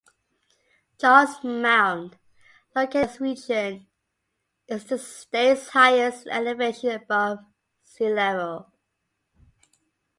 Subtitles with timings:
[0.99, 2.17] Charles Mound,
[2.75, 3.87] located in this region,
[4.67, 7.37] is the state's highest elevation above
[7.83, 8.73] sea level.